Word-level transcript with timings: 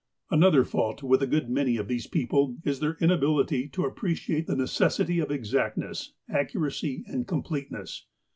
Another 0.31 0.63
fault 0.63 1.03
with 1.03 1.21
a 1.21 1.27
good 1.27 1.47
many 1.47 1.77
of 1.77 1.87
these 1.87 2.07
people 2.07 2.57
is 2.63 2.79
their 2.79 2.97
inability 2.99 3.67
to 3.69 3.85
appreciate 3.85 4.47
the 4.47 4.55
necessity 4.55 5.19
of 5.19 5.29
exactness, 5.29 6.13
accuracy, 6.27 7.03
and 7.07 7.27
completeness. 7.27 8.07